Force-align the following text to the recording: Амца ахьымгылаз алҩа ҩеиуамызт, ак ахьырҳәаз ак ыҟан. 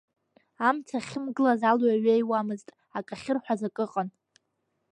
Амца 0.67 0.95
ахьымгылаз 0.99 1.61
алҩа 1.69 2.01
ҩеиуамызт, 2.03 2.67
ак 2.97 3.07
ахьырҳәаз 3.13 3.61
ак 3.67 3.77
ыҟан. 3.85 4.07